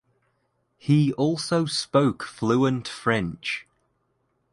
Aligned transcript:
He 0.79 1.13
also 1.13 1.67
spoke 1.67 2.23
fluent 2.23 2.87
French. 2.87 3.67